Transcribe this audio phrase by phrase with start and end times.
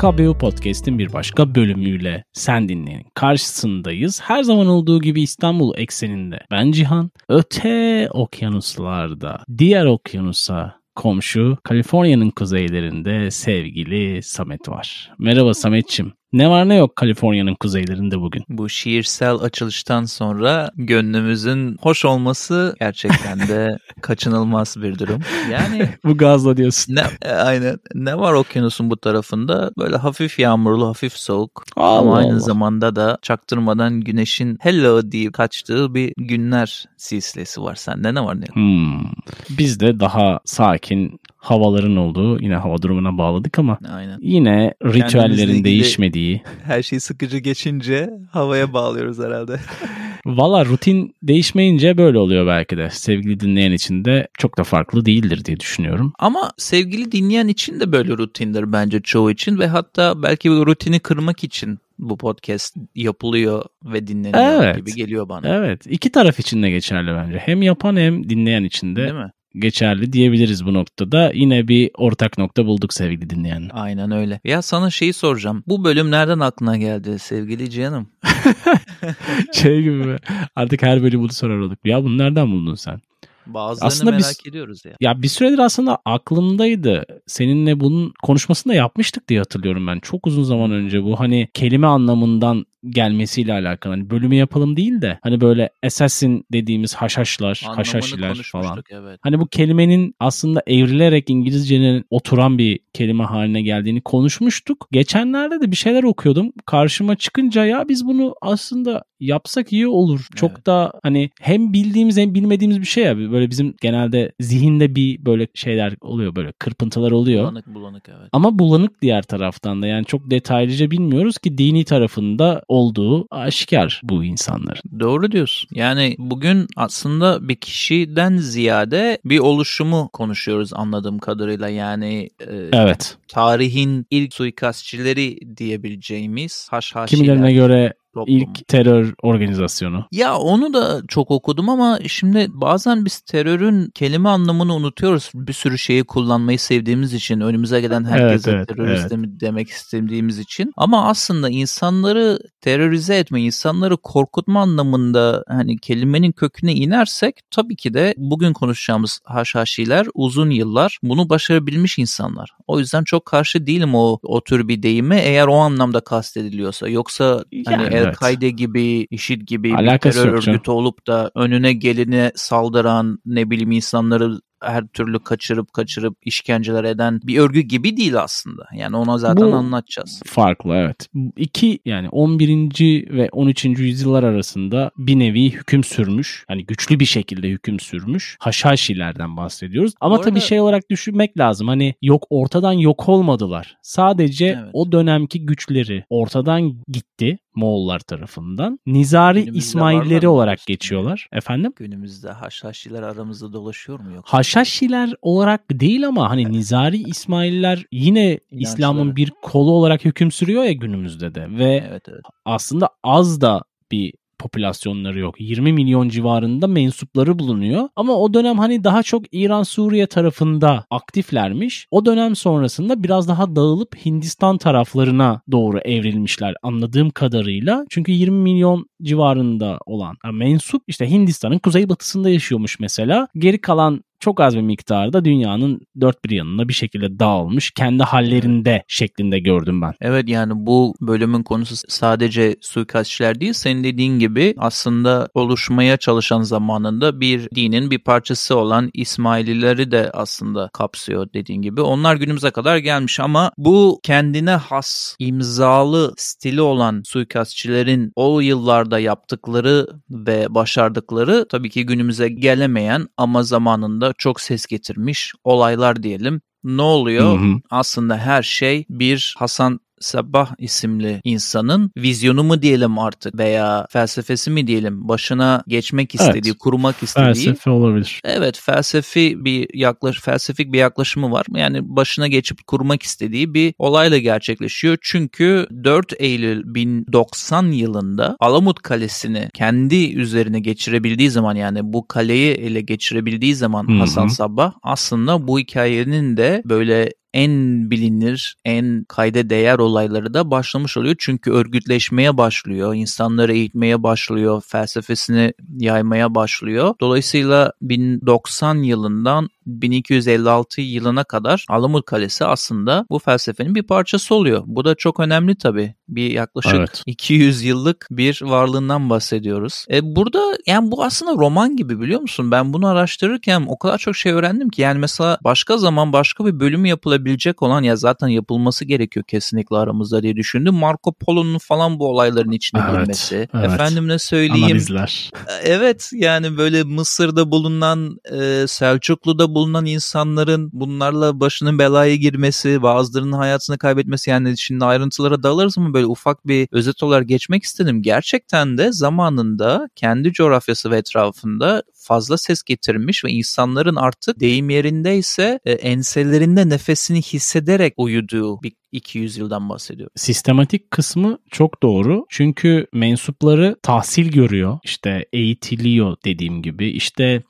[0.00, 3.06] PKBU Podcast'in bir başka bölümüyle sen dinleyin.
[3.14, 4.20] Karşısındayız.
[4.22, 6.38] Her zaman olduğu gibi İstanbul ekseninde.
[6.50, 7.10] Ben Cihan.
[7.28, 15.12] Öte okyanuslarda, diğer okyanusa komşu Kaliforniya'nın kuzeylerinde sevgili Samet var.
[15.18, 16.12] Merhaba Sametçim.
[16.32, 18.44] Ne var ne yok Kaliforniya'nın kuzeylerinde bugün.
[18.48, 25.20] Bu şiirsel açılıştan sonra gönlümüzün hoş olması gerçekten de kaçınılmaz bir durum.
[25.50, 26.94] Yani bu gazla diyorsun.
[26.94, 27.76] Ne, e, aynen.
[27.94, 29.70] Ne var okyanusun bu tarafında?
[29.78, 31.64] Böyle hafif yağmurlu, hafif soğuk.
[31.76, 32.38] Allah Ama aynı Allah.
[32.40, 37.74] zamanda da çaktırmadan güneşin hello deyip kaçtığı bir günler silsilesi var.
[37.74, 38.56] Sende ne var ne yok?
[38.56, 39.04] Hmm.
[39.50, 44.18] Biz de daha sakin havaların olduğu yine hava durumuna bağladık ama Aynen.
[44.22, 46.42] yine ritüellerin değişmediği.
[46.64, 49.56] Her şey sıkıcı geçince havaya bağlıyoruz herhalde.
[50.26, 52.88] Valla rutin değişmeyince böyle oluyor belki de.
[52.90, 56.12] Sevgili dinleyen için de çok da farklı değildir diye düşünüyorum.
[56.18, 61.00] Ama sevgili dinleyen için de böyle rutindir bence çoğu için ve hatta belki bu rutini
[61.00, 64.76] kırmak için bu podcast yapılıyor ve dinleniyor Evet.
[64.76, 65.48] gibi geliyor bana.
[65.48, 67.38] Evet iki taraf için de geçerli bence.
[67.38, 69.30] Hem yapan hem dinleyen için de Değil mi?
[69.54, 71.32] Geçerli diyebiliriz bu noktada.
[71.34, 73.68] Yine bir ortak nokta bulduk sevgili dinleyen.
[73.72, 74.40] Aynen öyle.
[74.44, 75.64] Ya sana şeyi soracağım.
[75.66, 78.08] Bu bölüm nereden aklına geldi sevgili canım?
[79.52, 80.16] şey gibi mi?
[80.56, 81.78] Artık her bölüm bunu sorar olduk.
[81.84, 83.00] Ya bunu nereden buldun sen?
[83.46, 84.92] Bazılarını Aslında merak biz- ediyoruz ya.
[85.00, 87.04] Ya bir süredir aslında aklımdaydı.
[87.26, 89.98] Seninle bunun konuşmasını da yapmıştık diye hatırlıyorum ben.
[90.00, 93.92] Çok uzun zaman önce bu hani kelime anlamından gelmesiyle alakalı.
[93.92, 98.82] Hani bölümü yapalım değil de hani böyle assassin dediğimiz haşhaşlar, Anlamını haşhaşiler falan.
[98.90, 99.18] evet.
[99.22, 104.88] Hani bu kelimenin aslında evrilerek İngilizcenin oturan bir kelime haline geldiğini konuşmuştuk.
[104.92, 106.52] Geçenlerde de bir şeyler okuyordum.
[106.66, 110.26] Karşıma çıkınca ya biz bunu aslında yapsak iyi olur.
[110.36, 110.66] Çok Evet.
[110.66, 113.18] da hani hem bildiğimiz hem bilmediğimiz bir şey ya.
[113.18, 117.42] Böyle bizim genelde zihinde bir böyle şeyler oluyor böyle kırpıntılar oluyor.
[117.44, 118.28] Bulanık bulanık evet.
[118.32, 124.24] Ama bulanık diğer taraftan da yani çok detaylıca bilmiyoruz ki dini tarafında olduğu aşikar bu
[124.24, 125.00] insanların.
[125.00, 125.68] Doğru diyorsun.
[125.72, 131.68] Yani bugün aslında bir kişiden ziyade bir oluşumu konuşuyoruz anladığım kadarıyla.
[131.68, 133.16] Yani e, Evet.
[133.28, 138.38] tarihin ilk suikastçileri diyebileceğimiz haşhaşiler Kimilerine göre toplumu.
[138.38, 140.06] ilk terör organizasyonu.
[140.12, 145.30] Ya onu da çok okudum ama şimdi bazen biz terörün kelime anlamını unutuyoruz.
[145.34, 149.28] Bir sürü şeyi kullanmayı sevdiğimiz için önümüze gelen herkese evet, terörist evet.
[149.40, 150.72] demek istediğimiz için.
[150.76, 158.14] Ama aslında insanları terörize etme, insanları korkutma anlamında hani kelimenin köküne inersek tabii ki de
[158.16, 162.50] bugün konuşacağımız haşhaşiler uzun yıllar bunu başarabilmiş insanlar.
[162.66, 166.88] O yüzden çok karşı değilim o o tür bir deyime eğer o anlamda kastediliyorsa.
[166.88, 168.08] Yoksa hani Yani evet.
[168.08, 170.54] El-Kaide gibi, IŞİD gibi Alakası bir terör canım.
[170.56, 177.20] örgütü olup da önüne gelene saldıran ne bileyim insanları her türlü kaçırıp kaçırıp işkenceler eden
[177.24, 178.62] bir örgü gibi değil aslında.
[178.76, 180.22] Yani ona zaten Bu- anlatacağız.
[180.26, 181.08] Farklı evet.
[181.36, 183.06] İki yani 11.
[183.10, 183.64] ve 13.
[183.82, 186.44] yüzyıllar arasında bir nevi hüküm sürmüş.
[186.48, 188.36] Hani güçlü bir şekilde hüküm sürmüş.
[188.40, 189.92] Haşhaşilerden bahsediyoruz.
[190.00, 191.68] Ama Bu tabii şey olarak düşünmek lazım.
[191.68, 193.76] Hani yok ortadan yok olmadılar.
[193.82, 194.70] Sadece Evet.
[194.72, 198.78] o dönemki güçleri ortadan gitti Moğollar tarafından.
[198.86, 201.28] Nizari Günümüzde İsmailleri olarak geçiyorlar.
[201.32, 201.72] Efendim?
[201.76, 204.38] Günümüzde haşhaşiler aramızda dolaşıyor mu yoksa?
[204.38, 210.72] Haşhaşiler olarak değil ama hani Nizari İsmailler yine İslam'ın bir kolu olarak hüküm sürüyor ya
[210.72, 212.22] günümüzde de ve Evet evet.
[212.44, 213.62] aslında az da
[213.92, 215.40] bir popülasyonları yok.
[215.40, 217.88] 20 milyon civarında mensupları bulunuyor.
[217.96, 221.86] Ama o dönem hani daha çok İran Suriye tarafında aktiflermiş.
[221.90, 227.84] O dönem sonrasında biraz daha dağılıp Hindistan taraflarına doğru evrilmişler anladığım kadarıyla.
[227.90, 233.28] Çünkü 20 milyon civarında olan mensup işte Hindistan'ın kuzeybatısında yaşıyormuş mesela.
[233.34, 237.70] Geri kalan çok az bir miktarda dünyanın dört bir yanına bir şekilde dağılmış.
[237.70, 239.94] Kendi hallerinde şeklinde gördüm ben.
[240.00, 243.52] Evet yani bu bölümün konusu sadece suikastçiler değil.
[243.52, 250.70] Senin dediğin gibi aslında oluşmaya çalışan zamanında bir dinin bir parçası olan İsmailileri de aslında
[250.72, 251.80] kapsıyor dediğin gibi.
[251.80, 259.86] Onlar günümüze kadar gelmiş ama bu kendine has imzalı stili olan suikastçilerin o yıllarda yaptıkları
[260.10, 266.40] ve başardıkları tabii ki günümüze gelemeyen ama zamanında çok ses getirmiş olaylar diyelim.
[266.64, 267.38] Ne oluyor?
[267.38, 267.60] Hı hı.
[267.70, 274.66] Aslında her şey bir Hasan Sabah isimli insanın vizyonu mu diyelim artık veya felsefesi mi
[274.66, 276.58] diyelim başına geçmek istediği, Evet.
[276.58, 278.20] kurmak istediği Felsefe olabilir.
[278.24, 281.46] Evet felsefi bir yaklaş felsefik bir yaklaşımı var.
[281.54, 284.98] Yani başına geçip kurmak istediği bir olayla gerçekleşiyor.
[285.00, 292.80] Çünkü 4 Eylül 1090 yılında Alamut Kalesi'ni kendi üzerine geçirebildiği zaman yani bu kaleyi ele
[292.80, 293.98] geçirebildiği zaman Hı hı.
[293.98, 300.96] Hasan Sabbah aslında bu hikayenin de böyle en bilinir, en kayda değer olayları da başlamış
[300.96, 301.16] oluyor.
[301.18, 306.94] Çünkü örgütleşmeye başlıyor, insanları eğitmeye başlıyor, felsefesini yaymaya başlıyor.
[307.00, 314.62] Dolayısıyla 1090 yılından 1256 yılına kadar Alamut Kalesi aslında bu felsefenin bir parçası oluyor.
[314.66, 315.94] Bu da çok önemli tabii.
[316.08, 317.02] Bir yaklaşık evet.
[317.06, 319.86] 200 yıllık bir varlığından bahsediyoruz.
[319.90, 322.50] E burada yani bu aslında roman gibi biliyor musun?
[322.50, 326.60] Ben bunu araştırırken o kadar çok şey öğrendim ki yani mesela başka zaman başka bir
[326.60, 326.88] bölümü
[327.20, 330.74] yapılabilecek olan ya zaten yapılması gerekiyor kesinlikle aramızda diye düşündüm.
[330.74, 333.48] Marco Polo'nun falan bu olayların içine evet, girmesi.
[333.54, 333.64] Evet.
[333.64, 334.64] Efendim ne söyleyeyim?
[334.64, 335.30] Analizler.
[335.62, 343.78] Evet yani böyle Mısır'da bulunan e, Selçuklu'da bulunan insanların bunlarla başının belaya girmesi, bazılarının hayatını
[343.78, 348.02] kaybetmesi yani şimdi ayrıntılara dalarız mı böyle ufak bir özet olarak geçmek istedim.
[348.02, 355.60] Gerçekten de zamanında kendi coğrafyası ve etrafında fazla ses getirmiş ve insanların artık deyim yerindeyse
[355.64, 356.68] e, enselerinde
[357.10, 360.10] nefesini hissederek uyuduğu bir 200 yıldan bahsediyor.
[360.16, 362.26] Sistematik kısmı çok doğru.
[362.28, 364.78] Çünkü mensupları tahsil görüyor.
[364.84, 366.88] İşte eğitiliyor dediğim gibi.
[366.88, 367.42] İşte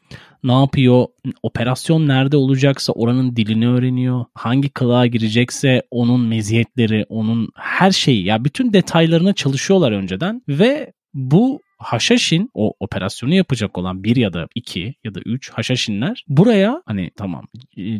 [0.44, 1.06] ne yapıyor?
[1.42, 4.24] Operasyon nerede olacaksa oranın dilini öğreniyor.
[4.34, 11.60] Hangi kılığa girecekse onun meziyetleri, onun her şeyi ya bütün detaylarına çalışıyorlar önceden ve bu
[11.80, 17.10] Haşhaşin o operasyonu yapacak olan bir ya da iki ya da üç Haşhaşinler buraya hani
[17.16, 17.46] tamam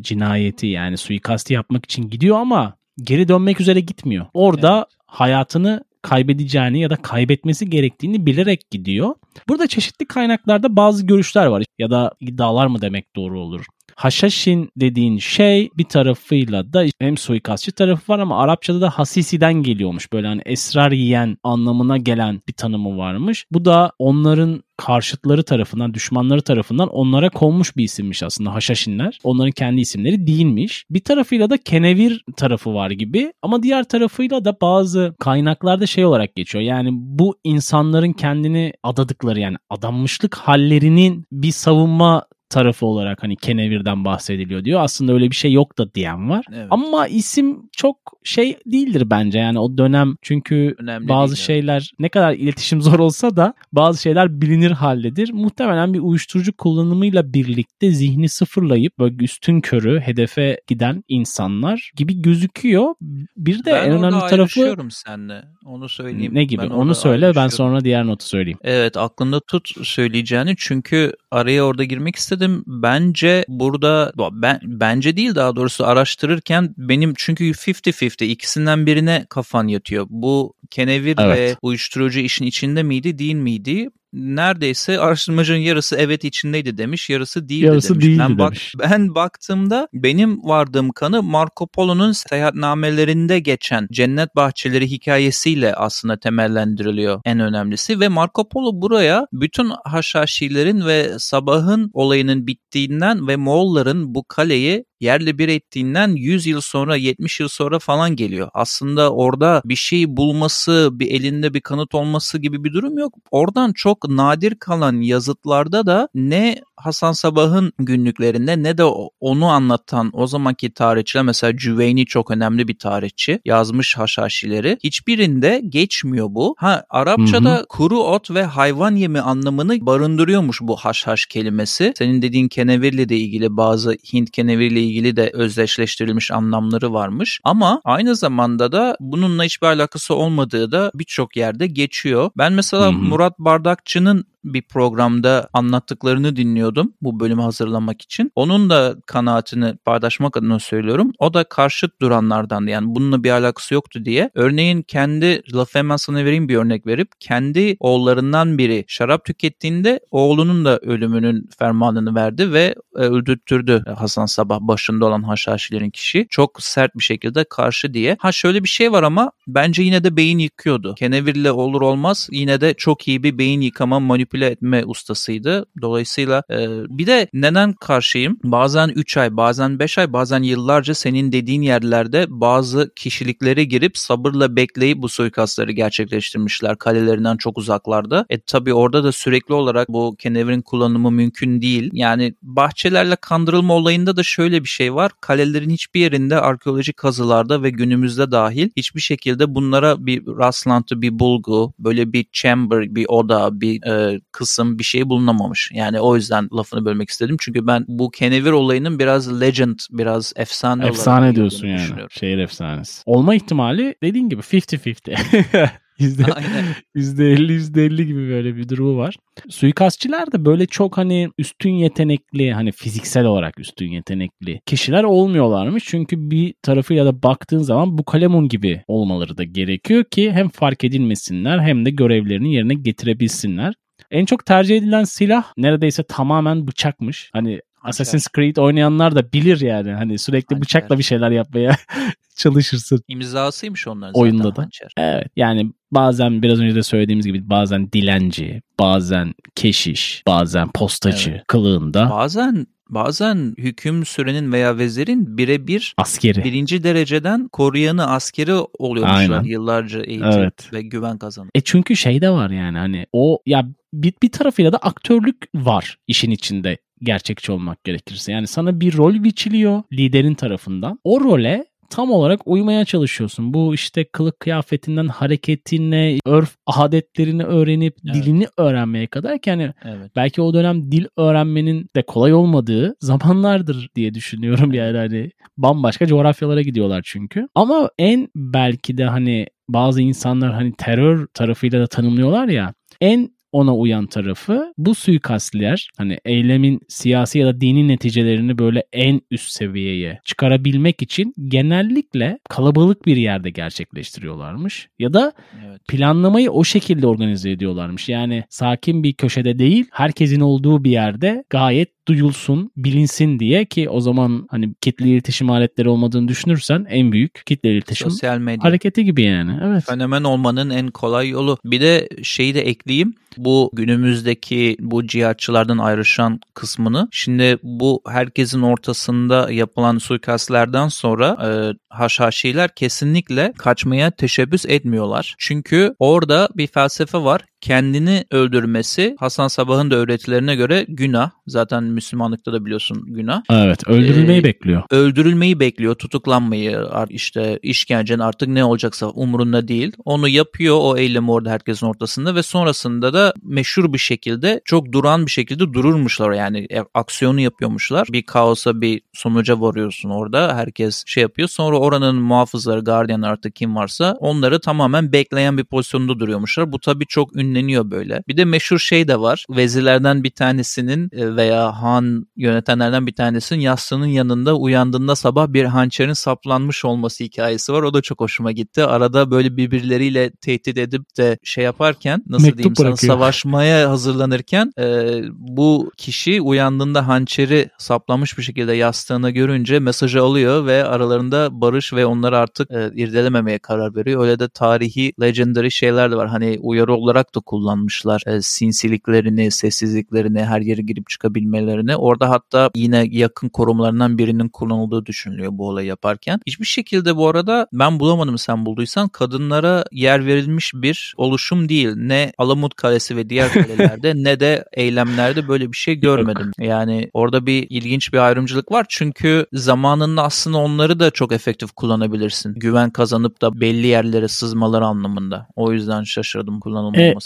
[0.00, 4.26] cinayeti yani suikasti yapmak için gidiyor ama geri dönmek üzere gitmiyor.
[4.34, 4.98] Orada evet.
[5.06, 9.14] hayatını kaybedeceğini ya da kaybetmesi gerektiğini bilerek gidiyor.
[9.48, 13.66] Burada çeşitli kaynaklarda bazı görüşler var ya da iddialar mı demek doğru olur.
[14.00, 20.12] Haşhaşin dediğin şey bir tarafıyla da hem suikastçı tarafı var ama Arapçada da hasisiden geliyormuş.
[20.12, 23.46] Böyle hani esrar yiyen anlamına gelen bir tanımı varmış.
[23.52, 29.18] Bu da onların karşıtları tarafından, düşmanları tarafından onlara konmuş bir isimmiş aslında Haşhaşinler.
[29.24, 30.84] Onların kendi isimleri değilmiş.
[30.90, 36.34] Bir tarafıyla da Kenevir tarafı var gibi ama diğer tarafıyla da bazı kaynaklarda şey olarak
[36.34, 36.64] geçiyor.
[36.64, 44.64] Yani bu insanların kendini adadıkları yani adanmışlık hallerinin bir savunma tarafı olarak hani Kenevir'den bahsediliyor
[44.64, 44.80] diyor.
[44.80, 46.44] Aslında öyle bir şey yok da diyen var.
[46.52, 46.66] Evet.
[46.70, 52.00] Ama isim çok şey değildir bence yani o dönem çünkü Önemli bazı değil, şeyler evet.
[52.00, 55.32] ne kadar iletişim zor olsa da bazı şeyler bilinir haldedir.
[55.32, 62.94] Muhtemelen bir uyuşturucu kullanımıyla birlikte zihni sıfırlayıp böyle üstün körü hedefe giden insanlar gibi gözüküyor.
[63.36, 65.44] Bir de ben en önemli tarafı Ben seninle.
[65.66, 66.34] Onu söyleyeyim.
[66.34, 66.62] Ne gibi?
[66.62, 68.58] Ben Onu söyle ben sonra diğer notu söyleyeyim.
[68.62, 72.39] Evet aklında tut söyleyeceğini çünkü araya orada girmek istedim.
[72.66, 80.06] Bence burada ben bence değil daha doğrusu araştırırken benim çünkü 50-50 ikisinden birine kafan yatıyor.
[80.10, 81.38] Bu kenevir evet.
[81.38, 83.90] ve uyuşturucu işin içinde miydi değil miydi?
[84.12, 88.06] Neredeyse araştırmacının yarısı evet içindeydi demiş, yarısı değildi yarısı demiş.
[88.06, 88.74] Değildi ben, bak, demiş.
[88.78, 97.40] ben baktığımda benim vardığım kanı Marco Polo'nun seyahatnamelerinde geçen cennet bahçeleri hikayesiyle aslında temellendiriliyor en
[97.40, 104.84] önemlisi ve Marco Polo buraya bütün Haşhaşilerin ve Sabah'ın olayının bittiğinden ve Moğolların bu kaleyi
[105.00, 108.48] yerle bir ettiğinden 100 yıl sonra 70 yıl sonra falan geliyor.
[108.54, 113.14] Aslında orada bir şey bulması, bir elinde bir kanıt olması gibi bir durum yok.
[113.30, 118.84] Oradan çok nadir kalan yazıtlarda da ne Hasan Sabah'ın günlüklerinde ne de
[119.20, 124.78] onu anlatan o zamanki tarihçiler mesela Cüveyni çok önemli bir tarihçi yazmış haşhaşileri.
[124.84, 126.54] Hiçbirinde geçmiyor bu.
[126.58, 127.66] Ha Arapçada hı hı.
[127.68, 131.92] kuru ot ve hayvan yemi anlamını barındırıyormuş bu haşhaş kelimesi.
[131.98, 137.40] Senin dediğin kenevirle de ilgili bazı Hint kenevirle ilgili de özdeşleştirilmiş anlamları varmış.
[137.44, 142.30] Ama aynı zamanda da bununla hiçbir alakası olmadığı da birçok yerde geçiyor.
[142.38, 142.92] Ben mesela hı hı.
[142.92, 148.32] Murat Bardakçı'nın bir programda anlattıklarını dinliyordum bu bölümü hazırlamak için.
[148.34, 151.12] Onun da kanaatini paylaşmak adına söylüyorum.
[151.18, 154.30] O da karşıt duranlardan yani bununla bir alakası yoktu diye.
[154.34, 160.64] Örneğin kendi lafı hemen sana vereyim bir örnek verip kendi oğullarından biri şarap tükettiğinde oğlunun
[160.64, 166.26] da ölümünün fermanını verdi ve e, öldürttürdü Hasan Sabah başında olan haşhaşilerin kişi.
[166.30, 168.16] Çok sert bir şekilde karşı diye.
[168.20, 170.94] Ha şöyle bir şey var ama bence yine de beyin yıkıyordu.
[170.94, 175.66] Kenevirle olur olmaz yine de çok iyi bir beyin yıkama manipülasyonu manipüle etme ustasıydı.
[175.82, 178.38] Dolayısıyla e, bir de neden karşıyım?
[178.44, 184.56] Bazen 3 ay, bazen 5 ay, bazen yıllarca senin dediğin yerlerde bazı kişiliklere girip sabırla
[184.56, 188.26] bekleyip bu suikastları gerçekleştirmişler kalelerinden çok uzaklarda.
[188.30, 191.90] E tabi orada da sürekli olarak bu kenevirin kullanımı mümkün değil.
[191.92, 195.12] Yani bahçelerle kandırılma olayında da şöyle bir şey var.
[195.20, 201.72] Kalelerin hiçbir yerinde arkeolojik kazılarda ve günümüzde dahil hiçbir şekilde bunlara bir rastlantı, bir bulgu,
[201.78, 205.70] böyle bir chamber, bir oda, bir e, kısım bir şey bulunamamış.
[205.74, 207.36] Yani o yüzden lafını bölmek istedim.
[207.40, 211.78] Çünkü ben bu kenevir olayının biraz legend, biraz efsane Efsane diyorsun yani.
[211.78, 212.10] düşünüyorum.
[212.10, 213.02] Şehir efsanesi.
[213.06, 215.70] Olma ihtimali dediğin gibi 50-50.
[216.00, 216.64] Yüzde, Aynen.
[216.96, 219.16] %50 %50 gibi böyle bir durumu var.
[219.48, 225.84] Suikastçiler de böyle çok hani üstün yetenekli hani fiziksel olarak üstün yetenekli kişiler olmuyorlarmış.
[225.86, 230.84] Çünkü bir tarafıyla da baktığın zaman bu kalemun gibi olmaları da gerekiyor ki hem fark
[230.84, 233.74] edilmesinler hem de görevlerini yerine getirebilsinler.
[234.10, 237.30] En çok tercih edilen silah neredeyse tamamen bıçakmış.
[237.32, 237.60] Hani.
[237.82, 239.92] Assassin's Creed oynayanlar da bilir yani.
[239.92, 240.62] Hani sürekli Hançer.
[240.62, 241.76] bıçakla bir şeyler yapmaya
[242.36, 243.00] çalışırsın.
[243.08, 244.62] İmzasıymış onların zaten Oyunda da.
[244.62, 244.92] hançer.
[244.96, 251.42] Evet yani bazen biraz önce de söylediğimiz gibi bazen dilenci, bazen keşiş, bazen postacı Evet.
[251.46, 256.44] kılığında Bazen bazen hüküm sürenin veya vezirin birebir askeri.
[256.44, 259.42] birinci dereceden koruyanı askeri oluyormuşlar Aynen.
[259.44, 260.72] yıllarca eğitip Evet.
[260.72, 261.50] ve güven kazanıp.
[261.54, 265.98] E çünkü şey de var yani hani o ya bir, bir tarafıyla da aktörlük var
[266.06, 268.32] işin içinde gerçekçi olmak gerekirse.
[268.32, 270.98] Yani sana bir rol biçiliyor liderin tarafından.
[271.04, 273.54] O role tam olarak uymaya çalışıyorsun.
[273.54, 278.14] Bu işte kılık kıyafetinden hareketine, örf adetlerini öğrenip Evet.
[278.14, 280.10] dilini öğrenmeye kadar ki hani Evet.
[280.16, 286.62] belki o dönem dil öğrenmenin de kolay olmadığı zamanlardır diye düşünüyorum yani hani bambaşka coğrafyalara
[286.62, 287.48] gidiyorlar çünkü.
[287.54, 293.76] Ama en belki de hani bazı insanlar hani terör tarafıyla da tanımlıyorlar ya en ona
[293.76, 300.20] uyan tarafı bu suikastliler hani eylemin siyasi ya da dini neticelerini böyle en üst seviyeye
[300.24, 304.88] çıkarabilmek için genellikle kalabalık bir yerde gerçekleştiriyorlarmış.
[304.98, 305.32] Ya da
[305.68, 305.80] Evet.
[305.88, 308.08] planlamayı o şekilde organize ediyorlarmış.
[308.08, 314.00] Yani sakin bir köşede değil, herkesin olduğu bir yerde gayet duyulsun, bilinsin diye ki o
[314.00, 318.64] zaman hani kitle iletişim aletleri olmadığını düşünürsen en büyük kitle iletişim Sosyal medya.
[318.64, 319.52] hareketi gibi yani.
[319.64, 319.84] Evet.
[319.86, 321.58] Fenomen olmanın en kolay yolu.
[321.64, 323.14] Bir de şeyi de ekleyeyim.
[323.44, 327.08] Bu günümüzdeki bu cihatçılardan ayrışan kısmını.
[327.10, 331.48] Şimdi bu herkesin ortasında yapılan suikastlerden sonra e,
[331.88, 335.34] haşhaşiler kesinlikle kaçmaya teşebbüs etmiyorlar.
[335.38, 337.42] Çünkü orada bir felsefe var.
[337.60, 341.30] Kendini öldürmesi Hasan Sabah'ın da öğretilerine göre günah.
[341.46, 343.42] Zaten Müslümanlıkta da biliyorsun günah.
[343.50, 344.82] Evet, öldürülmeyi Ee, bekliyor.
[344.90, 349.92] öldürülmeyi bekliyor, tutuklanmayı, işte işkencenin artık ne olacaksa umurunda değil.
[350.04, 355.26] Onu yapıyor o eylemi orada herkesin ortasında ve sonrasında da meşhur bir şekilde çok duran
[355.26, 358.08] bir şekilde dururmuşlar yani e, aksiyonu yapıyormuşlar.
[358.12, 361.48] Bir kaosa bir sonuca varıyorsun orada herkes şey yapıyor.
[361.48, 366.72] Sonra oranın muhafızları, gardiyan artık kim varsa onları tamamen bekleyen bir pozisyonda duruyormuşlar.
[366.72, 368.22] Bu tabii çok ünleniyor böyle.
[368.28, 369.44] Bir de meşhur şey de var.
[369.50, 376.12] Vezirlerden bir tanesinin e, veya han yönetenlerden bir tanesinin yastığının yanında uyandığında sabah bir hançerin
[376.12, 377.82] saplanmış olması hikayesi var.
[377.82, 378.84] O da çok hoşuma gitti.
[378.84, 383.12] Arada böyle birbirleriyle tehdit edip de şey yaparken nasıl Mektup diyeyim sana bırakıyor.
[383.12, 390.84] savaşmaya hazırlanırken e, bu kişi uyandığında hançeri saplamış bir şekilde yastığını görünce mesajı alıyor ve
[390.84, 394.22] aralarında barış ve onları artık e, irdelememeye karar veriyor.
[394.22, 396.28] Öyle de tarihi legendary şeyler de var.
[396.28, 398.22] Hani uyarı olarak da kullanmışlar.
[398.26, 401.96] E, sinsiliklerini, sessizliklerini, her yere girip çıkabilmelerini.
[401.96, 406.40] Orada hatta yine yakın korumalarından birinin kullanıldığı düşünülüyor bu olayı yaparken.
[406.46, 411.92] Hiçbir şekilde bu arada ben bulamadım sen bulduysan kadınlara yer verilmiş bir oluşum değil.
[411.96, 416.50] Ne Alamut Kalesi ve diğer kalelerde ne de eylemlerde böyle bir şey görmedim.
[416.58, 418.86] Yani orada bir ilginç bir ayrımcılık var.
[418.88, 422.54] Çünkü zamanında aslında onları da çok efektif kullanabilirsin.
[422.54, 425.46] Güven kazanıp da belli yerlere sızmaları anlamında.
[425.56, 426.60] O yüzden şaşırdım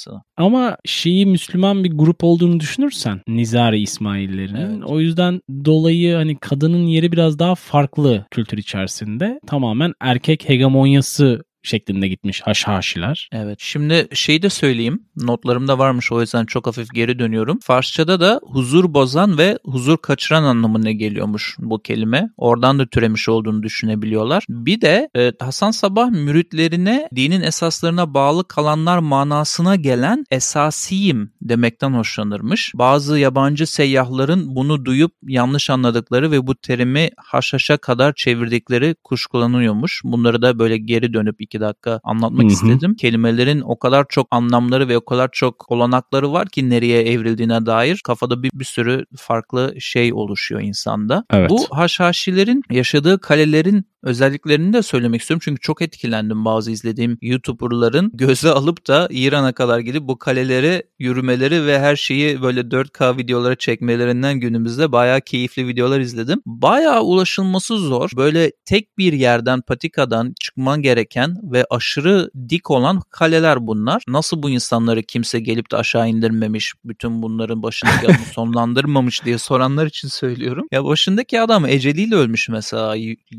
[0.04, 0.22] kullanılmamasına.
[0.36, 4.82] Ama Şii Müslüman bir grup olduğunu düşünürsen Nizari İsmaillerinin Evet.
[4.86, 12.08] o yüzden dolayı hani kadının yeri biraz daha farklı kültür içerisinde tamamen erkek hegemonyası şeklinde
[12.08, 13.28] gitmiş haşhaşiler.
[13.32, 13.58] Evet.
[13.60, 15.02] Şimdi şeyi de söyleyeyim.
[15.16, 17.58] Notlarımda varmış o yüzden çok hafif geri dönüyorum.
[17.62, 22.28] Farsçada da huzur bozan ve huzur kaçıran anlamına geliyormuş bu kelime.
[22.36, 24.44] Oradan da türemiş olduğunu düşünebiliyorlar.
[24.48, 32.72] Bir de e, Hasan Sabah müritlerine dinin esaslarına bağlı kalanlar manasına gelen esasiyim demekten hoşlanırmış.
[32.74, 40.00] Bazı yabancı seyyahların bunu duyup yanlış anladıkları ve bu terimi haşhaşa kadar çevirdikleri kuşkulanıyormuş.
[40.04, 42.52] Bunları da böyle geri dönüp iki dakika anlatmak Hı hı.
[42.52, 42.94] istedim.
[42.94, 48.00] Kelimelerin o kadar çok anlamları ve o kadar çok olanakları var ki nereye evrildiğine dair
[48.04, 51.24] kafada bir, bir sürü farklı şey oluşuyor insanda.
[51.32, 51.50] Evet.
[51.50, 55.42] Bu haşhaşilerin yaşadığı kalelerin özelliklerini de söylemek istiyorum.
[55.44, 61.66] Çünkü çok etkilendim bazı izlediğim YouTuber'ların göze alıp da İran'a kadar gidip bu kaleleri yürümeleri
[61.66, 66.42] ve her şeyi böyle 4K videolara çekmelerinden günümüzde bayağı keyifli videolar izledim.
[66.46, 68.10] Bayağı ulaşılması zor.
[68.16, 74.02] Böyle tek bir yerden patikadan çıkman gereken ve aşırı dik olan kaleler bunlar.
[74.08, 79.86] Nasıl bu insanları kimse gelip de aşağı indirmemiş, bütün bunların başındaki adamı sonlandırmamış diye soranlar
[79.86, 80.66] için söylüyorum.
[80.72, 82.96] Ya başındaki adam eceliyle ölmüş mesela.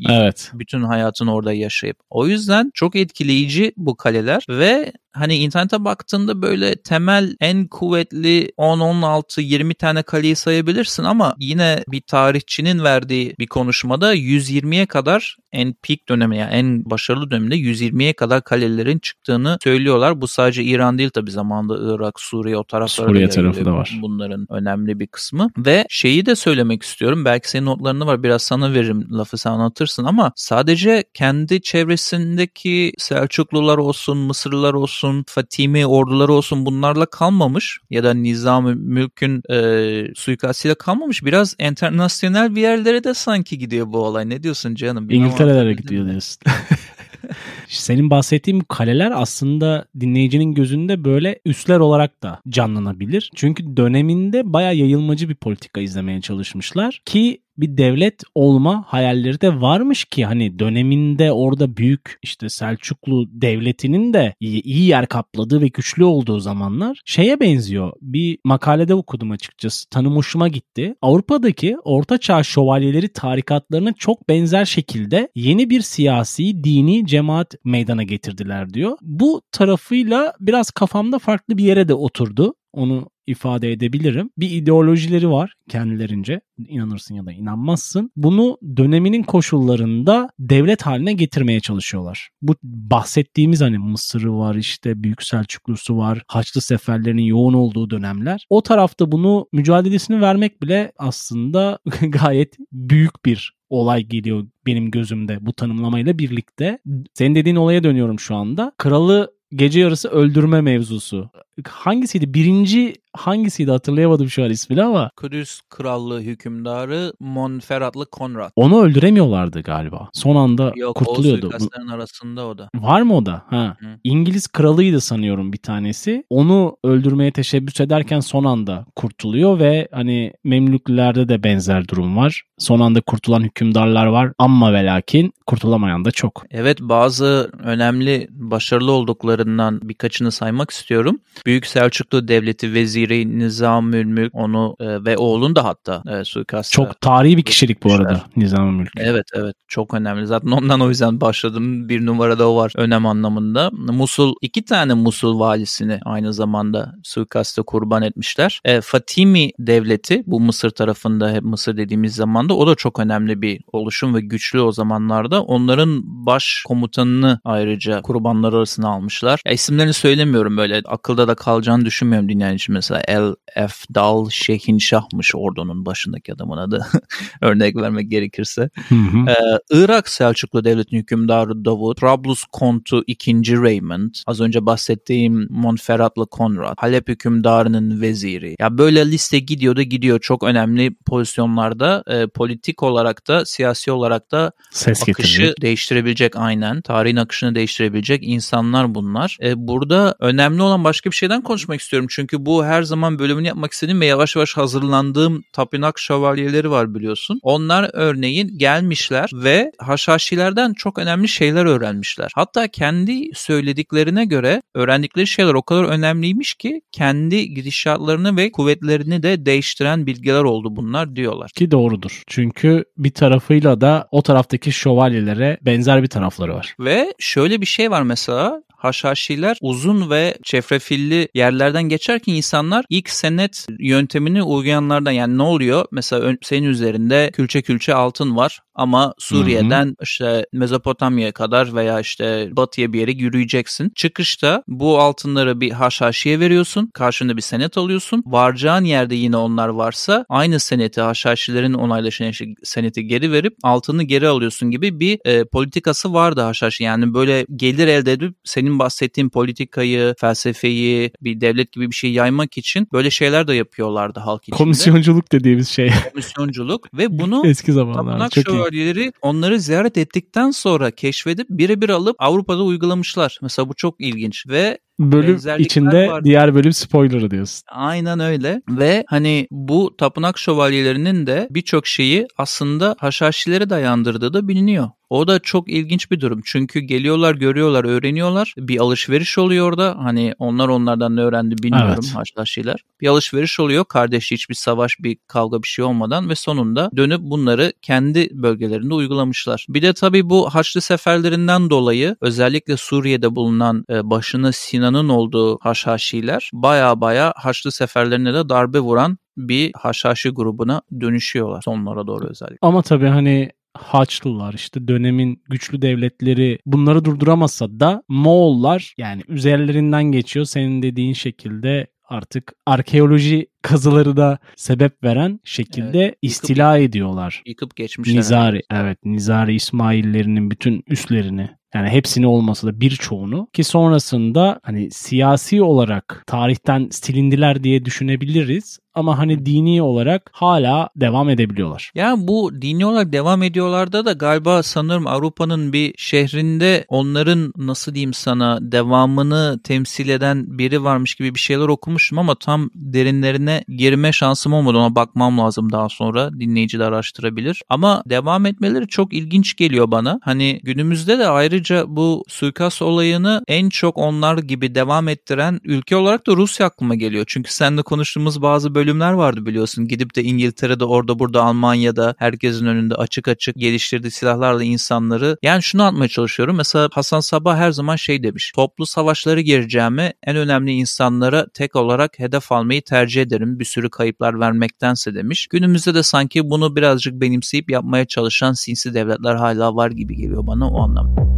[0.10, 0.52] Evet.
[0.60, 1.98] Bütün hayatını orada yaşayıp.
[2.10, 8.80] O yüzden çok etkileyici bu kaleler ve hani internete baktığında böyle temel en kuvvetli 10,
[8.80, 15.74] 16, 20 tane kaleyi sayabilirsin ama yine bir tarihçinin verdiği bir konuşmada 120'ye kadar en
[15.74, 20.22] peak dönemi yani en başarılı döneminde 120'ye kadar kalelerin çıktığını söylüyorlar.
[20.22, 23.98] Bu sadece İran değil tabi zamanında Irak, Suriye o taraflara Suriye tarafı da var.
[24.02, 27.26] Bunların önemli bir kısmı ve şeyi de söylemek istiyorum.
[27.26, 33.78] Belki senin notlarını var biraz sana veririm lafı sen anlatırsın ama sadece kendi çevresindeki Selçuklular
[33.78, 40.76] olsun, Mısırlılar olsun olsun, Fatimi orduları olsun bunlarla kalmamış ya da Nizam-ı Mülk'ün e, suikastıyla
[40.76, 41.24] kalmamış.
[41.24, 44.30] Biraz internasyonel bir yerlere de sanki gidiyor bu olay.
[44.30, 45.10] Ne diyorsun canım?
[45.10, 46.38] İngiltere'lere gidiyor diyorsun.
[47.68, 53.32] Senin bahsettiğin kaleler aslında dinleyicinin gözünde böyle üsler olarak da canlanabilir.
[53.36, 60.06] Çünkü döneminde baya yayılmacı bir politika izlemeye çalışmışlar ki bir devlet olma hayalleri de varmış
[60.06, 66.04] ki hani döneminde orada büyük işte Selçuklu devletinin de iyi, iyi yer kapladığı ve güçlü
[66.04, 67.94] olduğu zamanlar şeye benziyor.
[68.02, 69.90] Bir makalede okudum açıkçası.
[69.90, 70.96] Tanım hoşuma gitti.
[71.02, 78.98] Avrupa'daki ortaçağ şövalyeleri tarikatlarına çok benzer şekilde yeni bir siyasi, dini cemaat meydana getirdiler diyor.
[79.02, 82.54] Bu tarafıyla biraz kafamda farklı bir yere de oturdu.
[82.76, 84.30] Onu ifade edebilirim.
[84.38, 86.42] Bir ideolojileri var kendilerince.
[86.68, 88.12] İnanırsın ya da inanmazsın.
[88.16, 92.30] Bunu döneminin koşullarında devlet haline getirmeye çalışıyorlar.
[92.42, 96.24] Bu bahsettiğimiz hani Mısır'ı var işte Büyük Selçuklusu var.
[96.28, 98.46] Haçlı seferlerinin yoğun olduğu dönemler.
[98.50, 105.54] O tarafta bunu mücadelesini vermek bile aslında gayet büyük bir olay geliyor benim gözümde bu
[105.54, 106.80] tanımlamayla birlikte.
[107.14, 108.72] Senin dediğin olaya dönüyorum şu anda.
[108.78, 111.30] Kralı gece yarısı öldürme mevzusu.
[111.64, 112.34] Hangisiydi?
[112.34, 115.12] Birinci hangisiydi hatırlayamadım şu an ismini ama.
[115.18, 118.52] Kudüs Krallığı hükümdarı Monferratlı Konrad.
[118.56, 120.10] Onu öldüremiyorlardı galiba.
[120.14, 121.46] Son anda Yok, kurtuluyordu.
[121.46, 122.70] Yok o arasında o da.
[122.76, 123.44] Var mı o da?
[123.50, 123.76] Ha.
[123.80, 123.88] Hı.
[124.04, 126.24] İngiliz kralıydı sanıyorum bir tanesi.
[126.30, 132.44] Onu öldürmeye teşebbüs ederken son anda kurtuluyor ve hani Memlüklülerde de benzer durum var.
[132.58, 136.44] Son anda kurtulan hükümdarlar var ama ve lakin kurtulamayan da çok.
[136.52, 141.20] Evet bazı önemli başarılı olduklarından birkaçını saymak istiyorum.
[141.46, 146.72] Büyük Selçuklu Devleti veziri Nizamül Mülk onu e, ve oğlun da hatta e, suikasta.
[146.72, 148.92] Çok tarihi bir kişilik bu arada Nizamül Mülk.
[148.98, 150.28] Evet evet çok önemli.
[150.28, 151.90] Zaten ondan o yüzden başladım.
[151.90, 153.70] Bir numarada o var önem anlamında.
[153.72, 158.60] Musul iki tane Musul valisini aynı zamanda suikasta kurban etmişler.
[158.66, 163.62] E, Fatimi Devleti bu Mısır tarafında hep Mısır dediğimiz zamanda o da çok önemli bir
[163.74, 165.42] oluşum ve güçlü o zamanlarda.
[165.42, 169.42] Onların baş komutanını ayrıca kurbanlar arasına almışlar.
[169.46, 176.34] Ya, isimlerini söylemiyorum böyle akılda da kalacağını düşünmüyorum dinleyici mesela El Efdal Şehinşah'mış ordunun başındaki
[176.34, 176.86] adamın adı.
[177.42, 178.70] Örnek vermek gerekirse.
[178.90, 179.30] Hı hı.
[179.30, 183.62] Ee, Irak Selçuklu Devleti'nin hükümdarı Davut, Trablus Kontu 2.
[183.62, 188.56] Raymond, az önce bahsettiğim Monferratlı Konrad, Halep hükümdarının veziri.
[188.60, 190.20] Ya böyle liste gidiyor da gidiyor.
[190.20, 195.62] Çok önemli pozisyonlarda e, politik olarak da siyasi olarak da Ses akışı getirecek.
[195.62, 196.82] değiştirebilecek aynen.
[196.82, 199.38] Tarihin akışını değiştirebilecek insanlar bunlar.
[199.44, 202.08] E, burada önemli olan başka bir şeyden konuşmak istiyorum.
[202.12, 207.40] Çünkü bu her zaman bölümünü yapmak istediğim ve yavaş yavaş hazırlandığım tapınak şövalyeleri var biliyorsun.
[207.44, 212.32] Onlar örneğin gelmişler ve Haşhaşilerden çok önemli şeyler öğrenmişler.
[212.36, 219.46] Hatta kendi söylediklerine göre öğrendikleri şeyler o kadar önemliymiş ki kendi gidişatlarını ve kuvvetlerini de
[219.46, 221.52] değiştiren bilgiler oldu bunlar diyorlar.
[221.56, 222.24] Ki doğrudur.
[222.28, 226.76] Çünkü bir tarafıyla da o taraftaki şövalyelere benzer bir tarafları var.
[226.80, 233.68] Ve şöyle bir şey var mesela haşhaşiler uzun ve çevrefilli yerlerden geçerken insanlar ilk senet
[233.80, 235.86] yöntemini uygulayanlardan yani ne oluyor?
[235.92, 239.96] Mesela senin üzerinde külçe külçe altın var ama Suriye'den hı hı.
[240.04, 243.92] işte Mezopotamya'ya kadar veya işte batıya bir yere yürüyeceksin.
[243.96, 246.92] Çıkışta bu altınları bir haşhaşiye veriyorsun.
[246.94, 248.24] Karşında bir senet alıyorsun.
[248.26, 252.32] Varacağın yerde yine onlar varsa aynı seneti haşhaşilerin onaylaşan
[252.64, 256.84] seneti geri verip altını geri alıyorsun gibi bir e, politikası vardı haşhaşi.
[256.84, 262.12] Yani böyle gelir elde edip senin benim bahsettiğim politikayı, felsefeyi, bir devlet gibi bir şey
[262.12, 264.58] yaymak için böyle şeyler de yapıyorlardı halk içinde.
[264.58, 265.92] Komisyonculuk dediğimiz şey.
[266.12, 268.58] Komisyonculuk ve bunu Eski tapınak Çok iyi.
[268.58, 273.40] şövalyeleri onları ziyaret ettikten sonra keşfedip birebir alıp Avrupa'da uygulamışlar.
[273.42, 276.24] Mesela bu çok ilginç ve Bölüm içinde var.
[276.24, 277.62] diğer bölüm spoiler'ı diyorsun.
[277.72, 284.90] Aynen öyle ve hani bu tapınak şövalyelerinin de birçok şeyi aslında Haşhaşilere dayandırdığı da biliniyor.
[285.16, 286.42] O da çok ilginç bir durum.
[286.46, 288.54] Çünkü geliyorlar, görüyorlar, öğreniyorlar.
[288.58, 289.96] Bir alışveriş oluyor orada.
[290.00, 292.16] Hani onlar onlardan ne öğrendi bilmiyorum Evet.
[292.16, 292.84] Haşhaşiler.
[293.02, 293.86] Bir alışveriş oluyor.
[293.86, 299.66] Kardeş hiçbir savaş, bir kavga bir şey olmadan ve sonunda dönüp bunları kendi bölgelerinde uygulamışlar.
[299.70, 306.50] Bir de tabii bu Haçlı seferlerinden dolayı özellikle Suriye'de bulunan e, başına Sinan'ın olduğu Haşhaşiler
[306.54, 312.58] baya baya Haçlı seferlerine de darbe vuran bir Haşhaşi grubuna dönüşüyorlar sonlara doğru özellikle.
[312.62, 320.46] Ama tabii hani Haçlılar işte dönemin güçlü devletleri bunları durduramasa da Moğollar yani üzerlerinden geçiyor
[320.46, 327.44] senin dediğin şekilde artık arkeoloji kazıları da sebep veren şekilde Evet, yıkıp- istila ediyorlar.
[327.46, 328.16] Yıkıp geçmişler.
[328.18, 335.62] Nizari evet Nizari İsmaillerinin bütün üslerini yani hepsini olmasa da birçoğunu ki sonrasında hani siyasi
[335.62, 341.92] olarak tarihten silindiler diye düşünebiliriz ama hani dini olarak hala devam edebiliyorlar.
[341.96, 348.14] Ya bu dini olarak devam ediyorlarda da galiba sanırım Avrupa'nın bir şehrinde onların nasıl diyeyim
[348.14, 354.54] sana devamını temsil eden biri varmış gibi bir şeyler okumuştum ama tam derinlerine girme şansım
[354.54, 354.78] olmadı.
[354.78, 356.40] Ona bakmam lazım daha sonra.
[356.40, 357.62] Dinleyici de araştırabilir.
[357.70, 360.20] Ama devam etmeleri çok ilginç geliyor bana.
[360.24, 366.28] Hani günümüzde de ayrıca bu suikast olayını en çok onlar gibi devam ettiren ülke olarak
[366.28, 367.26] da Rusya aklıma geliyor.
[367.28, 369.88] Çünkü seninle konuştuğumuz bazı bölümler vardı biliyorsun.
[369.88, 375.84] Gidip de İngiltere'de orada burada Almanya'da herkesin önünde açık açık geliştirdiği silahlarla insanları yani şunu
[375.84, 376.56] anlatmaya çalışıyorum.
[376.56, 378.52] Mesela Hasan Sabah her zaman şey demiş.
[378.56, 383.45] Toplu savaşları gireceğime en önemli insanlara tek olarak hedef almayı tercih ederim.
[383.46, 385.48] Bir sürü kayıplar vermektense demiş.
[385.48, 390.70] Günümüzde de sanki bunu birazcık benimseyip yapmaya çalışan sinsi devletler hala var gibi geliyor bana
[390.70, 391.36] o anlamda.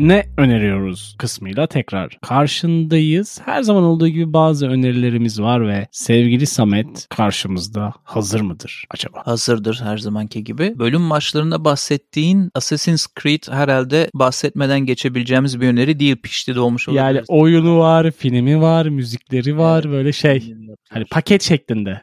[0.00, 3.40] Ne öneriyoruz kısmıyla tekrar karşındayız.
[3.44, 9.22] Her zaman olduğu gibi bazı önerilerimiz var ve sevgili Samet karşımızda hazır mıdır acaba?
[9.24, 10.78] hazırdır her zamanki gibi.
[10.78, 16.16] Bölüm başlarında bahsettiğin Assassin's Creed herhalde bahsetmeden geçebileceğimiz bir öneri değil.
[16.16, 17.02] Pişti de olmuş olabilir.
[17.02, 20.54] Yani oyunu var, filmi var, müzikleri var böyle şey.
[20.90, 22.02] Hani paket şeklinde.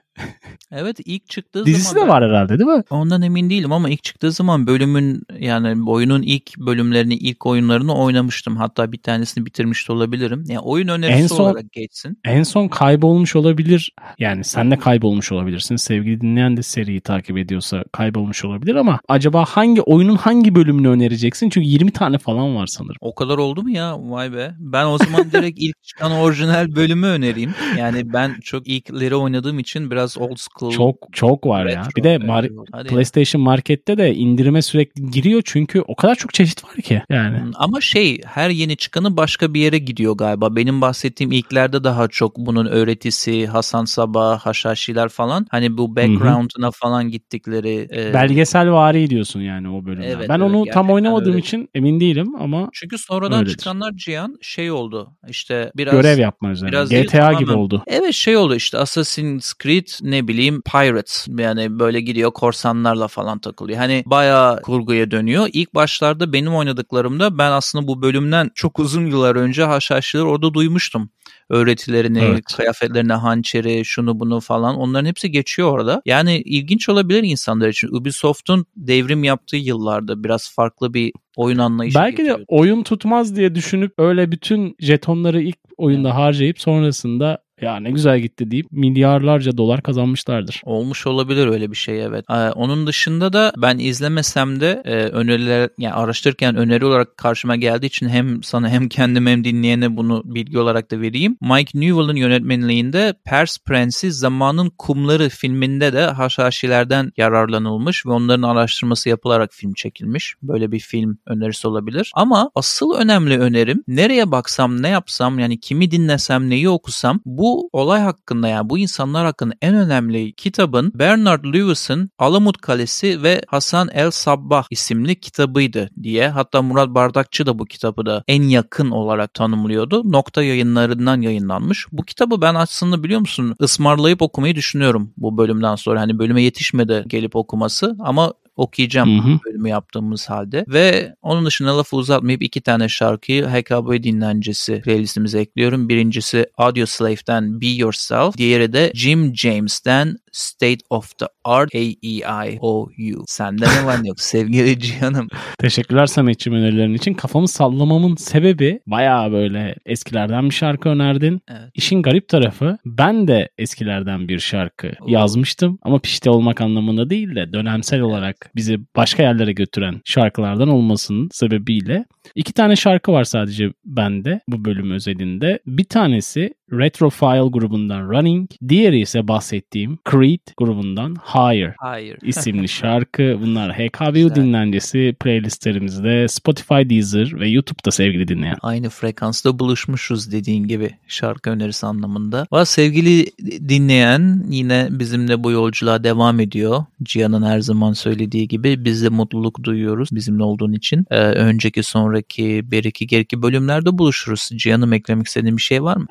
[0.71, 2.83] Evet ilk çıktığı Dizisi zaman de var herhalde değil mi?
[2.89, 8.57] Ondan emin değilim ama ilk çıktığı zaman bölümün yani oyunun ilk bölümlerini, ilk oyunlarını oynamıştım.
[8.57, 10.43] Hatta bir tanesini bitirmiş de olabilirim.
[10.47, 12.19] Yani oyun önerisi En son- olarak geçsin.
[12.25, 13.91] En son kaybolmuş olabilir.
[14.19, 15.75] Yani sen de kaybolmuş olabilirsin.
[15.75, 21.49] Sevgili dinleyen de seriyi takip ediyorsa kaybolmuş olabilir ama acaba hangi oyunun hangi bölümünü önereceksin?
[21.49, 22.97] Çünkü 20 tane falan var sanırım.
[23.01, 23.97] O kadar oldu mu ya?
[23.99, 24.55] Vay be.
[24.59, 27.53] Ben o zaman direkt ilk çıkan orijinal bölümü önereyim.
[27.77, 30.71] Yani ben çok ilkleri oynadığım için biraz old school.
[30.71, 31.79] Çok çok var ya.
[31.79, 31.89] retro.
[31.97, 32.87] Bir de Mar-.
[32.87, 37.01] PlayStation Market'te de indirime sürekli giriyor çünkü o kadar çok çeşit var ki.
[37.09, 40.55] Yani Ama şey her yeni çıkanı başka bir yere gidiyor galiba.
[40.55, 45.47] Benim bahsettiğim ilklerde daha çok bunun öğretisi, Hasan Sabah, Haşhaşiler falan.
[45.49, 47.87] Hani bu background'ına falan gittikleri.
[47.95, 50.07] e, belgesel vari diyorsun yani o bölümden.
[50.07, 51.39] Evet, ben evet, onu tam oynamadığım öyle.
[51.39, 53.57] için emin değilim ama Çünkü sonradan Öyledir.
[53.57, 55.11] çıkanlar Cihan şey oldu.
[55.29, 56.71] İşte biraz görev yapma üzerine.
[56.71, 57.83] biraz GTA gibi oldu.
[57.87, 63.77] Evet şey oldu işte Assassin's Creed ne bileyim Pirates yani böyle gidiyor korsanlarla falan takılıyor.
[63.79, 65.47] Hani bayağı kurguya dönüyor.
[65.53, 71.09] İlk başlarda benim oynadıklarımda ben aslında bu bölümden çok uzun yıllar önce haşhaşları orada duymuştum.
[71.49, 72.43] Öğretilerini, Evet.
[72.57, 76.01] kıyafetlerine, hançeri, şunu bunu falan onların hepsi geçiyor orada.
[76.05, 77.87] Yani ilginç olabilir insanlar için.
[77.87, 82.45] Ubisoft'un devrim yaptığı yıllarda biraz farklı bir oyun anlayışı Belki de getiriyor.
[82.47, 88.51] oyun tutmaz diye düşünüp öyle bütün jetonları ilk oyunda harcayıp sonrasında ya ne güzel gitti
[88.51, 90.61] deyip milyarlarca dolar kazanmışlardır.
[90.65, 92.25] Olmuş olabilir öyle bir şey evet.
[92.29, 97.85] Ee, onun dışında da ben izlemesem de e, öneriler yani araştırırken öneri olarak karşıma geldiği
[97.85, 101.37] için hem sana hem kendim hem dinleyene bunu bilgi olarak da vereyim.
[101.41, 109.53] Mike Newell'ın yönetmenliğinde Pers Prensi Zamanın Kumları filminde de haşhaşilerden yararlanılmış ve onların araştırması yapılarak
[109.53, 110.35] film çekilmiş.
[110.43, 112.11] Böyle bir film önerisi olabilir.
[112.15, 118.01] Ama asıl önemli önerim nereye baksam ne yapsam yani kimi dinlesem neyi okusam bu olay
[118.01, 124.11] hakkında yani bu insanlar hakkında en önemli kitabın Bernard Lewis'ın Alamut Kalesi ve Hasan El
[124.11, 126.29] Sabbah isimli kitabıydı diye.
[126.29, 130.11] Hatta Murat Bardakçı da bu kitabı da en yakın olarak tanımlıyordu.
[130.11, 131.85] Nokta yayınlarından yayınlanmış.
[131.91, 136.01] Bu kitabı ben aslında biliyor musun ısmarlayıp okumayı düşünüyorum bu bölümden sonra.
[136.01, 139.39] Hani bölüme yetişmedi gelip okuması ama okuyacağım Hı hı.
[139.45, 140.65] bölümü yaptığımız halde.
[140.67, 145.89] Ve onun dışında lafı uzatmayıp iki tane şarkıyı HKB dinlencesi playlistimize ekliyorum.
[145.89, 148.37] Birincisi Audio Slave'den Be Yourself.
[148.37, 153.23] Diğeri de Jim James'ten State of the Art A-E-I-O-U.
[153.27, 155.27] Sende ne var yok sevgili Cihan'ım?
[155.59, 157.13] Teşekkürler Samet'ciğim önerilerin için.
[157.13, 161.41] Kafamı sallamamın sebebi bayağı böyle eskilerden bir şarkı önerdin.
[161.47, 161.71] Evet.
[161.73, 165.05] İşin garip tarafı ben de eskilerden bir şarkı Oo.
[165.07, 171.29] yazmıştım ama pişti olmak anlamında değil de dönemsel olarak bizi başka yerlere götüren şarkılardan olmasının
[171.31, 172.05] sebebiyle
[172.35, 175.59] iki tane şarkı var sadece bende bu bölüm özelinde.
[175.65, 182.17] Bir tanesi Retrofile grubundan Running, diğeri ise bahsettiğim Creed grubundan Higher Hayır.
[182.21, 183.37] isimli şarkı.
[183.41, 188.57] Bunlar HKBU dinlencesi playlistlerimizde Spotify, Deezer ve YouTube'da sevgili dinleyen.
[188.61, 192.47] Aynı frekansta buluşmuşuz dediğin gibi şarkı önerisi anlamında.
[192.51, 193.25] Var sevgili
[193.69, 196.85] dinleyen yine bizimle bu yolculuğa devam ediyor.
[197.03, 201.05] Cihan'ın her zaman söylediği gibi biz de mutluluk duyuyoruz bizimle olduğun için.
[201.11, 204.49] Ee, önceki sonraki beriki geriki bölümlerde buluşuruz.
[204.57, 206.05] Cihan'ım eklemek istediğin bir şey var mı?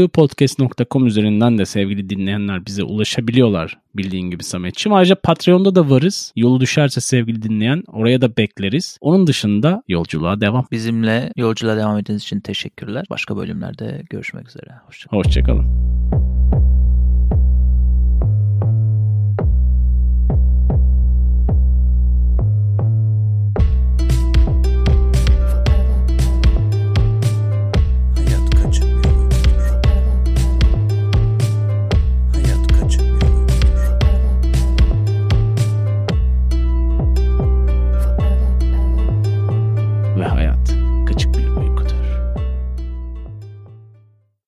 [0.00, 4.92] hkbupodcast.com üzerinden de sevgili dinleyenler bize ulaşabiliyorlar bildiğin gibi Sametçim.
[4.92, 6.32] Ayrıca Patreon'da da varız.
[6.36, 8.98] Yolu düşerse sevgili dinleyen oraya da bekleriz.
[9.00, 10.66] Onun dışında yolculuğa devam.
[10.72, 13.04] Bizimle yolculuğa devam ettiğiniz için teşekkürler.
[13.10, 14.70] Başka bölümlerde görüşmek üzere.
[14.86, 15.22] Hoşçakalın.
[15.22, 16.29] Hoşçakalın.